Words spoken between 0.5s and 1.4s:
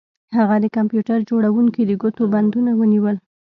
د کمپیوټر